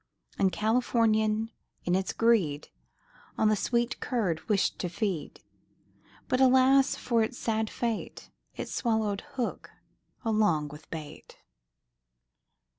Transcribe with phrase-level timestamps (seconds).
[0.39, 1.51] And Californian
[1.85, 2.69] in its greed,
[3.37, 5.41] On the sweet curd wished to feed;
[6.27, 9.69] But, alas, for it's sad fate, It swallowed hook
[10.25, 11.37] along with bait.